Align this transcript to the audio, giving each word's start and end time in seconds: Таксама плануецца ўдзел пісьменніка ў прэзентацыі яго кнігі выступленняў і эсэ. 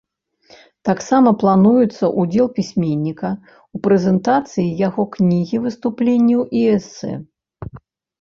Таксама 0.89 1.29
плануецца 1.41 2.05
ўдзел 2.23 2.47
пісьменніка 2.57 3.29
ў 3.31 3.77
прэзентацыі 3.85 4.65
яго 4.87 5.05
кнігі 5.17 5.57
выступленняў 5.67 6.41
і 6.61 6.65
эсэ. 6.77 7.11